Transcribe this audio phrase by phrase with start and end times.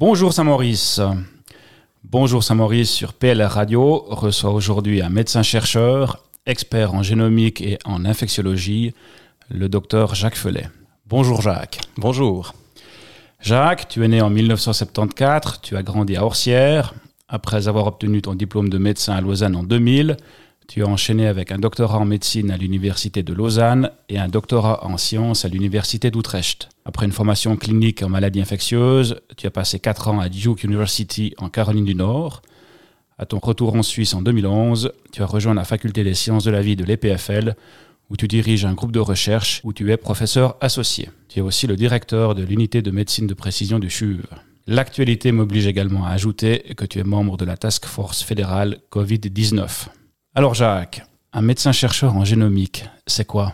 [0.00, 0.98] Bonjour Saint-Maurice.
[2.04, 8.94] Bonjour Saint-Maurice sur PLR Radio reçoit aujourd'hui un médecin-chercheur, expert en génomique et en infectiologie,
[9.50, 10.70] le docteur Jacques Felet.
[11.06, 11.80] Bonjour Jacques.
[11.98, 12.54] Bonjour.
[13.42, 16.94] Jacques, tu es né en 1974, tu as grandi à Orsières.
[17.28, 20.16] Après avoir obtenu ton diplôme de médecin à Lausanne en 2000,
[20.70, 24.86] tu as enchaîné avec un doctorat en médecine à l'Université de Lausanne et un doctorat
[24.86, 26.68] en sciences à l'Université d'Utrecht.
[26.84, 31.34] Après une formation clinique en maladies infectieuses, tu as passé 4 ans à Duke University
[31.38, 32.42] en Caroline du Nord.
[33.18, 36.52] À ton retour en Suisse en 2011, tu as rejoint la faculté des sciences de
[36.52, 37.56] la vie de l'EPFL,
[38.08, 41.10] où tu diriges un groupe de recherche où tu es professeur associé.
[41.28, 44.22] Tu es aussi le directeur de l'unité de médecine de précision du CHUV.
[44.68, 49.88] L'actualité m'oblige également à ajouter que tu es membre de la Task Force fédérale Covid-19.
[50.32, 53.52] Alors Jacques, un médecin-chercheur en génomique, c'est quoi?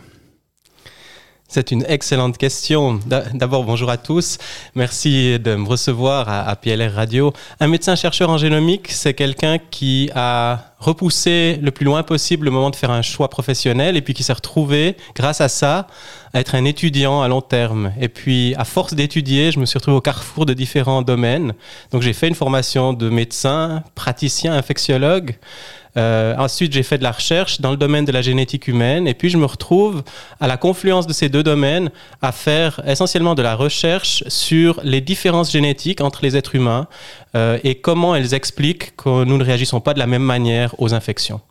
[1.47, 2.99] C'est une excellente question.
[3.07, 4.37] D'abord, bonjour à tous.
[4.75, 7.33] Merci de me recevoir à, PLR Radio.
[7.59, 12.69] Un médecin-chercheur en génomique, c'est quelqu'un qui a repoussé le plus loin possible le moment
[12.69, 15.87] de faire un choix professionnel et puis qui s'est retrouvé, grâce à ça,
[16.33, 17.91] à être un étudiant à long terme.
[17.99, 21.53] Et puis, à force d'étudier, je me suis retrouvé au carrefour de différents domaines.
[21.91, 25.37] Donc, j'ai fait une formation de médecin, praticien, infectiologue.
[25.97, 29.13] Euh, ensuite, j'ai fait de la recherche dans le domaine de la génétique humaine et
[29.13, 30.03] puis je me retrouve
[30.39, 31.89] à la confluence de ces deux domaines
[32.21, 36.87] à faire essentiellement de la recherche sur les différences génétiques entre les êtres humains
[37.35, 40.93] euh, et comment elles expliquent que nous ne réagissons pas de la même manière aux
[40.93, 41.41] infections.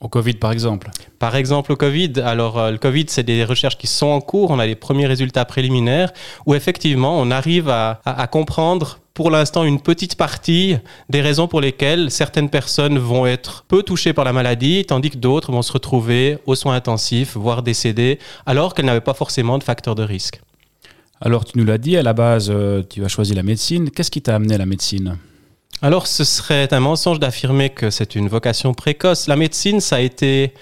[0.00, 2.14] Au Covid, par exemple Par exemple, au Covid.
[2.24, 4.50] Alors, euh, le Covid, c'est des recherches qui sont en cours.
[4.50, 6.12] On a les premiers résultats préliminaires
[6.44, 10.76] où, effectivement, on arrive à, à comprendre pour l'instant une petite partie
[11.08, 15.18] des raisons pour lesquelles certaines personnes vont être peu touchées par la maladie, tandis que
[15.18, 19.64] d'autres vont se retrouver aux soins intensifs, voire décéder, alors qu'elles n'avaient pas forcément de
[19.64, 20.40] facteur de risque.
[21.20, 23.90] Alors tu nous l'as dit, à la base, euh, tu as choisi la médecine.
[23.90, 25.18] Qu'est-ce qui t'a amené à la médecine?
[25.84, 29.26] Alors, ce serait un mensonge d'affirmer que c'est une vocation précoce.
[29.26, 30.54] La médecine, ça a été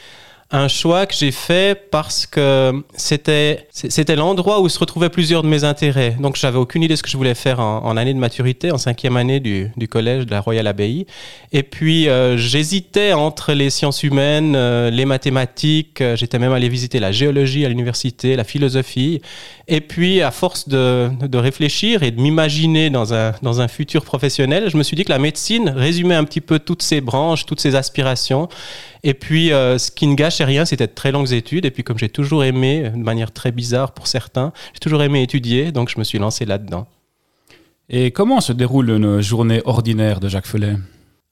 [0.53, 5.49] un choix que j'ai fait parce que c'était c'était l'endroit où se retrouvaient plusieurs de
[5.49, 6.17] mes intérêts.
[6.19, 8.79] Donc j'avais aucune idée de ce que je voulais faire en, année de maturité, en
[8.79, 11.07] cinquième année du, collège de la Royal Abbaye.
[11.53, 16.01] Et puis euh, j'hésitais entre les sciences humaines, euh, les mathématiques.
[16.01, 19.23] Euh, j'étais même allé visiter la géologie à l'université, la philosophie.
[19.69, 24.05] Et puis à force de, de réfléchir et de m'imaginer dans un dans un futur
[24.05, 27.47] professionnel, je me suis dit que la médecine résumait un petit peu toutes ces branches,
[27.47, 28.49] toutes ces aspirations.
[29.03, 31.65] Et puis, euh, ce qui ne gâchait rien, c'était de très longues études.
[31.65, 35.23] Et puis, comme j'ai toujours aimé, de manière très bizarre pour certains, j'ai toujours aimé
[35.23, 36.87] étudier, donc je me suis lancé là-dedans.
[37.89, 40.77] Et comment se déroule une journée ordinaire de Jacques Felet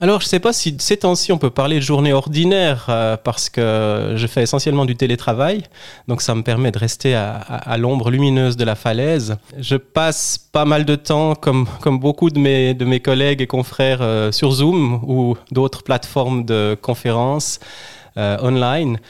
[0.00, 3.16] alors, je ne sais pas si ces temps-ci on peut parler de journée ordinaire euh,
[3.16, 5.64] parce que je fais essentiellement du télétravail,
[6.06, 9.38] donc ça me permet de rester à, l'ombre lumineuse de la falaise.
[9.59, 13.48] Je passe pas mal de temps, comme, comme beaucoup de mes, de mes collègues et
[13.48, 17.59] confrères, euh, sur Zoom ou d'autres plateformes de conférences
[18.19, 19.00] euh, online.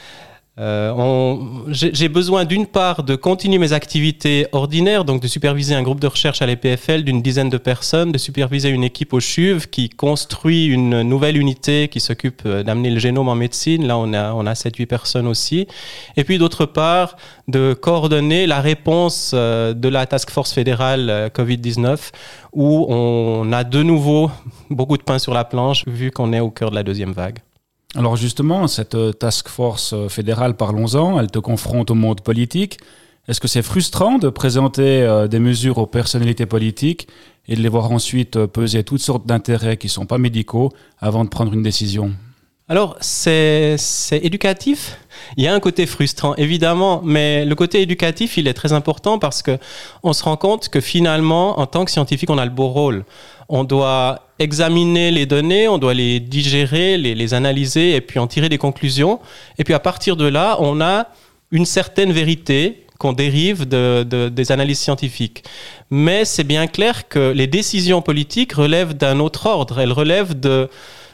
[0.59, 1.35] Euh,
[1.69, 6.07] j'ai besoin d'une part de continuer mes activités ordinaires, donc de superviser un groupe de
[6.07, 10.65] recherche à l'EPFL d'une dizaine de personnes, de superviser une équipe au CHUV qui construit
[10.65, 13.87] une nouvelle unité qui s'occupe euh, d'amener le génome en médecine.
[13.87, 15.67] Là, on a, on a 7-8 personnes aussi.
[16.17, 17.15] Et puis d'autre part,
[17.47, 22.11] de coordonner la réponse euh, de la Task Force fédérale Covid-19
[22.51, 24.29] où on a de nouveau
[24.69, 27.39] beaucoup de pain sur la planche vu qu'on est au cœur de la deuxième vague.
[27.95, 32.77] Alors justement, cette euh, task force euh, fédérale, parlons-en, elle te confronte au monde politique.
[33.27, 37.07] Est-ce que c'est frustrant de présenter euh, des mesures aux personnalités politiques
[37.47, 41.23] et de les voir ensuite peser toutes sortes d'intérêts qui ne sont pas médicaux avant
[41.23, 42.11] de prendre une décision?
[42.67, 43.77] Alors, c'est
[44.11, 44.99] éducatif.
[45.35, 49.17] Il y a un côté frustrant, évidemment, mais le côté éducatif, il est très important
[49.17, 49.57] parce que
[50.03, 53.05] on se rend compte que finalement, en tant que scientifique, on a le beau rôle.
[53.47, 58.49] On doit examiner les données, on doit les digérer, les, analyser et puis en tirer
[58.49, 59.19] des conclusions.
[59.57, 61.07] Et puis à partir de là, on a
[61.51, 65.43] une certaine vérité qu'on dérive de, de, des analyses scientifiques.
[65.89, 69.79] Mais c'est bien clair que les décisions politiques relèvent d'un autre ordre.
[69.79, 70.69] Elles relèvent de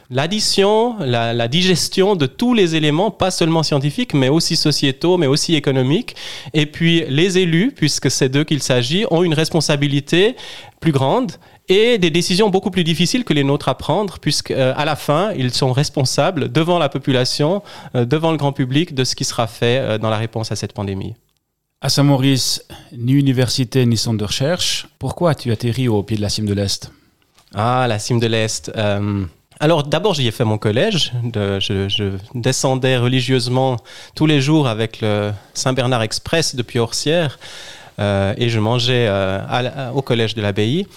[0.09, 5.55] l'addition, la, digestion de tous les éléments, pas seulement scientifiques, mais aussi sociétaux, mais aussi
[5.55, 6.15] économiques.
[6.53, 10.35] Et puis les élus, puisque c'est d'eux qu'il s'agit, ont une responsabilité
[10.79, 11.33] plus grande
[11.67, 15.31] et des décisions beaucoup plus difficiles que les nôtres à prendre, puisqu'à euh, la fin,
[15.33, 17.63] ils sont responsables devant la population,
[17.95, 20.55] euh, devant le grand public, de ce qui sera fait euh, dans la réponse à
[20.55, 21.15] cette pandémie.
[21.81, 22.63] À Saint-Maurice,
[22.95, 26.53] ni université ni centre de recherche, pourquoi as-tu atterri au pied de la cime de
[26.53, 26.91] l'Est?
[27.53, 28.71] Ah, la cime de l'Est.
[29.59, 33.77] Alors d'abord j'y ai fait mon collège, je, descendais religieusement
[34.13, 37.39] tous les jours avec le Saint-Bernard Express depuis Orsières.
[37.99, 40.87] Euh, et je mangeais euh, au collège de l'abbaye.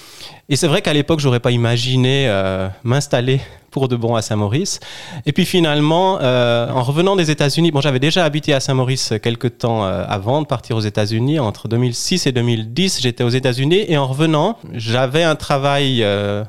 [0.48, 3.40] Et c'est vrai qu'à l'époque, j'aurais pas imaginé euh, m'installer
[3.70, 4.80] pour de bon à Saint-Maurice.
[5.26, 9.84] Et puis finalement, en revenant des États-Unis, bon, j'avais déjà habité à Saint-Maurice quelques temps
[9.84, 11.38] avant de partir aux États-Unis.
[11.38, 16.02] Entre 2006 et 2010, j'étais aux États-Unis et en revenant, j'avais un travail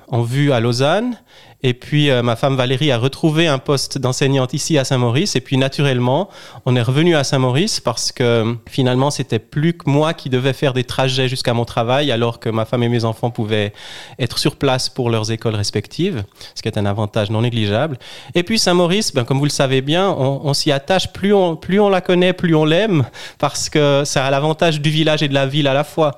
[0.08, 1.18] en vue à Lausanne
[1.62, 5.36] et puis euh, ma femme Valérie a retrouvé un poste d'enseignante ici à Saint-Maurice.
[5.36, 6.30] Et puis naturellement,
[6.66, 10.74] on est revenu à Saint-Maurice parce que finalement, c'était plus que moi qui devais faire
[10.74, 13.74] des trajets jusqu'à mon travail, alors que ma femme et mes enfants pouvaient
[14.20, 16.24] être sur place pour leurs écoles respectives,
[16.56, 17.98] ce qui est un avantage non négligeable.
[18.36, 21.12] Et puis Saint-Maurice, ben, comme vous le savez bien, on, s'y attache.
[21.12, 23.06] Plus on, plus on la connaît, plus on l'aime,
[23.38, 26.16] parce que ça a l'avantage du village et de la ville à la fois.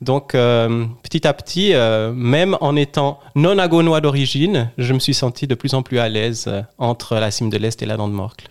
[0.00, 5.14] Donc euh, petit à petit, euh, même en étant non agonois d'origine, je me suis
[5.14, 7.96] senti de plus en plus à l'aise euh, entre la cime de l'Est et la
[7.96, 8.48] dent de Morcle.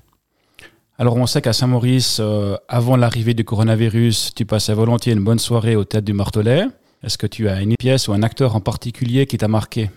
[1.00, 2.20] Alors on sait qu'à Saint-Maurice,
[2.68, 6.66] avant l'arrivée du coronavirus, tu passais volontiers une bonne soirée au Tête du Martelet.
[7.04, 9.92] Est-ce que tu as une pièce ou un acteur en particulier qui t'a marqué?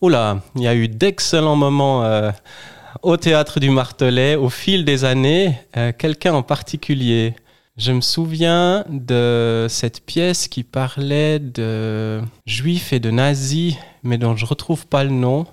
[0.00, 2.32] Oula, il y a eu d'excellents moments
[3.02, 5.56] au Théâtre du Martelet au fil des années.
[5.96, 7.36] Quelqu'un en particulier
[7.78, 14.34] je me souviens de cette pièce qui parlait de juifs et de nazis, mais dont
[14.34, 15.46] je retrouve pas le nom.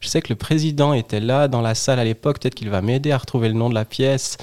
[0.00, 2.80] Je sais que le président était là dans la salle à l'époque, peut-être qu'il va
[2.82, 4.38] m'aider à retrouver le nom de la pièce,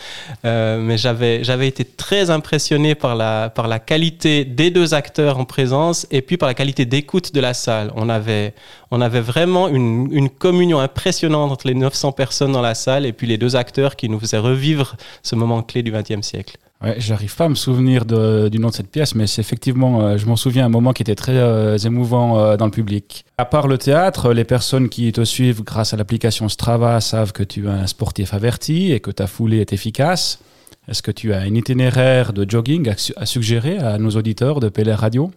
[0.46, 5.40] euh, mais j'avais, j'avais été très impressionné par la, par la qualité des deux acteurs
[5.40, 7.92] en présence et puis par la qualité d'écoute de la salle.
[7.96, 8.54] On avait,
[8.90, 13.14] on avait vraiment une, une communion impressionnante entre les 900 personnes dans la salle et
[13.14, 16.58] puis les deux acteurs qui nous faisaient revivre ce moment clé du XXe siècle.
[16.84, 20.18] Ouais, j'arrive pas à me souvenir du nom de cette pièce, mais c'est effectivement, euh,
[20.18, 23.26] je m'en souviens, un moment qui était très euh, émouvant euh, dans le public.
[23.40, 27.42] À part le théâtre, les personnes qui te suivent grâce à l'application Strava savent que
[27.42, 30.40] tu es un sportif averti et que ta foulée est efficace.
[30.88, 34.70] Est-ce que tu as un itinéraire de jogging à, à suggérer à nos auditeurs de
[34.70, 35.32] PLR Radio?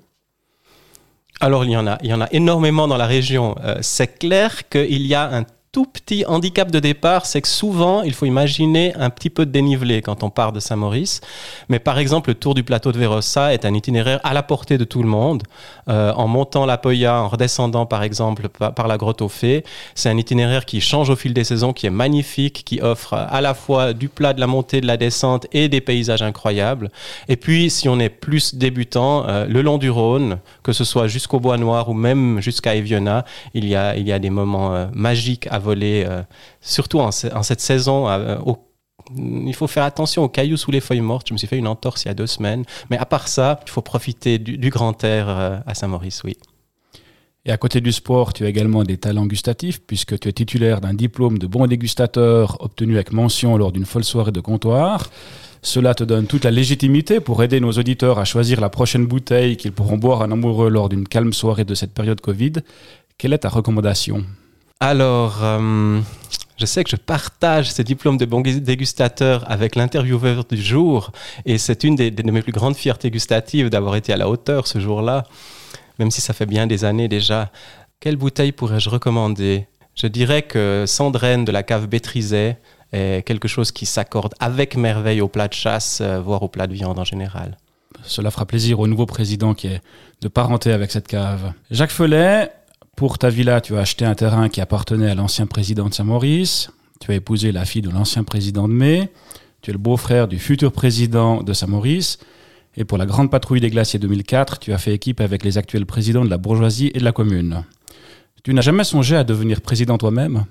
[1.40, 3.54] Alors il y en a, il y en a énormément dans la région.
[3.81, 8.12] c'est clair qu'il y a un tout petit handicap de départ, c'est que souvent, il
[8.12, 11.20] faut imaginer un petit peu de dénivelé quand on part de Saint-Maurice.
[11.69, 14.78] Mais par exemple, le tour du plateau de Vérossa est un itinéraire à la portée
[14.78, 15.44] de tout le monde.
[15.88, 19.64] Euh, en montant la Poya, en redescendant par exemple par, la grotte aux Fées,
[19.94, 23.40] c'est un itinéraire qui change au fil des saisons, qui est magnifique, qui offre à
[23.40, 26.90] la fois du plat, de la montée, de la descente et des paysages incroyables.
[27.28, 31.06] Et puis, si on est plus débutant, euh, le long du Rhône, que ce soit
[31.06, 33.25] jusqu'au Bois Noir ou même jusqu'à Eviona,
[33.55, 36.22] il y a, il y a des moments euh, magiques à voler, euh,
[36.60, 38.08] surtout en, cette saison.
[38.08, 38.36] Euh,
[39.16, 41.28] il faut faire attention aux cailloux sous les feuilles mortes.
[41.28, 42.64] Je me suis fait une entorse il y a deux semaines.
[42.90, 46.36] Mais à part ça, il faut profiter du, grand air euh, à Saint-Maurice, oui.
[47.46, 50.82] Et à côté du sport, tu as également des talents gustatifs, puisque tu es titulaire
[50.82, 55.08] d'un diplôme de bon dégustateur obtenu avec mention lors d'une folle soirée de comptoir.
[55.62, 59.56] Cela te donne toute la légitimité pour aider nos auditeurs à choisir la prochaine bouteille
[59.56, 62.52] qu'ils pourront boire en amoureux lors d'une calme soirée de cette période Covid.
[63.16, 64.24] Quelle est ta recommandation?
[64.80, 66.00] Alors, euh,
[66.56, 71.12] je sais que je partage ce diplôme de bon dégustateur avec l'intervieweur du jour,
[71.46, 74.66] et c'est une des, de mes plus grandes fiertés gustatives d'avoir été à la hauteur
[74.66, 75.24] ce jour-là,
[75.98, 77.50] même si ça fait bien des années déjà.
[78.00, 79.66] Quelle bouteille pourrais-je recommander?
[79.94, 82.58] Je dirais que Sandrine de la cave Bétrizet
[82.92, 86.66] est quelque chose qui s'accorde avec merveille au plat de chasse, euh, voire au plat
[86.66, 87.56] de viande en général.
[88.02, 89.82] Cela fera plaisir au nouveau président qui est
[90.22, 91.52] de parenté avec cette cave.
[91.70, 92.50] Jacques Follet,
[93.00, 96.71] pour ta villa, tu as acheté un terrain qui appartenait à l'ancien président de Saint-Maurice.
[97.00, 99.11] Tu as épousé la fille de l'ancien président de Mai.
[99.62, 102.19] Tu es le beau-frère du futur président de Saint-Maurice.
[102.76, 105.87] Et pour la grande patrouille des glaciers 2004, tu as fait équipe avec les actuels
[105.87, 107.64] présidents de la bourgeoisie et de la commune.
[108.42, 110.45] Tu n'as jamais songé à devenir président toi-même?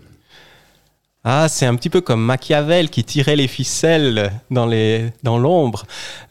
[1.25, 5.85] Ah, c'est un petit peu comme Machiavel qui tirait les ficelles dans les dans l'ombre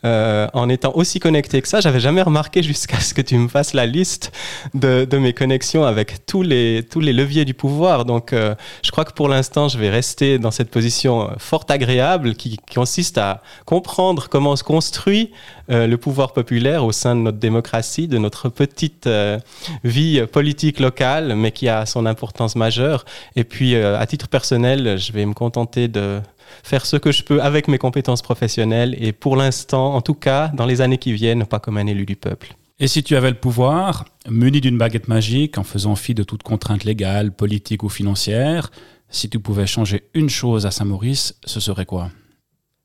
[0.07, 1.81] euh, en étant aussi connecté que ça.
[1.81, 4.33] J'avais jamais remarqué jusqu'à ce que tu me fasses la liste
[4.73, 8.07] de, de mes connexions avec tous les tous les leviers du pouvoir.
[8.07, 12.35] Donc, euh, je crois que pour l'instant, je vais rester dans cette position fort agréable
[12.35, 15.33] qui, consiste à comprendre comment se construit
[15.71, 19.39] euh, le pouvoir populaire au sein de notre démocratie, de notre petite euh,
[19.85, 23.05] vie politique locale, mais qui a son importance majeure.
[23.37, 26.21] Et puis, euh, à titre personnel, je vais me contenter de
[26.63, 30.49] faire ce que je peux avec mes compétences professionnelles et pour l'instant, en tout cas,
[30.55, 32.55] dans les années qui viennent, pas comme un élu du peuple.
[32.81, 36.45] Et si tu avais le pouvoir, muni d'une baguette magique, en faisant fi de toute
[36.45, 38.71] contrainte légale, politique ou financière,
[39.11, 42.11] si tu pouvais changer une chose à Saint-Maurice, ce serait quoi?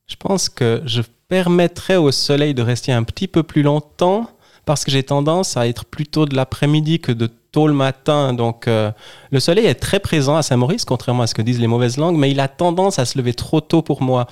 [0.08, 4.30] Je pense que je permettrait au soleil de rester un petit peu plus longtemps
[4.66, 8.34] parce que j'ai tendance à être plutôt de l'après-midi que de tôt le matin.
[8.34, 8.92] Donc, euh,
[9.32, 12.18] le soleil est très présent à Saint-Maurice, contrairement à ce que disent les mauvaises langues,
[12.18, 14.28] mais il a tendance à se lever trop tôt pour moi.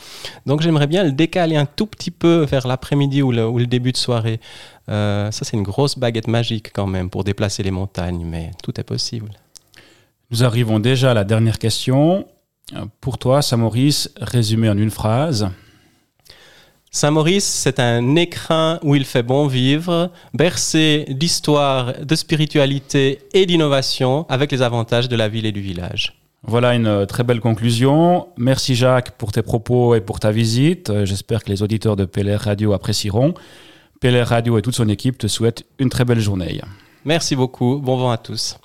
[0.46, 3.98] Donc, j'aimerais bien le décaler un tout petit peu vers l'après-midi ou le, début de
[3.98, 4.42] soirée.
[4.90, 8.80] Euh, ça, c'est une grosse baguette magique quand même pour déplacer les montagnes, mais tout
[8.80, 9.30] est possible.
[10.32, 12.26] Nous arrivons déjà à la dernière question.
[13.02, 15.50] Pour toi, Saint-Maurice, résumé en une phrase.
[16.94, 24.26] Saint-Maurice, c'est un écrin où il fait bon vivre, bercé d'histoire, de spiritualité et d'innovation,
[24.28, 26.22] avec les avantages de la ville et du village.
[26.44, 28.28] Voilà une euh, très belle conclusion.
[28.36, 30.90] Merci Jacques pour tes propos et pour ta visite.
[30.90, 33.36] Euh, j'espère que les auditeurs de PLR Radio apprécieront.
[34.02, 36.60] PLR Radio et toute son équipe te souhaitent une très belle journée.
[37.06, 37.80] Merci beaucoup.
[37.80, 38.58] Bon vent à tous.